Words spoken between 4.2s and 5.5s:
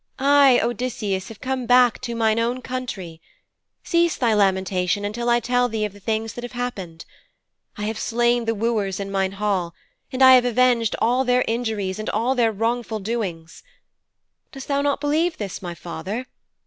lamentation until I